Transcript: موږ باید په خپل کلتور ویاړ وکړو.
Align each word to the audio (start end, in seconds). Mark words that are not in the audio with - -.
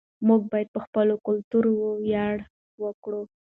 موږ 0.27 0.41
باید 0.51 0.67
په 0.75 0.79
خپل 0.85 1.07
کلتور 1.27 1.65
ویاړ 2.05 2.35
وکړو. 2.83 3.21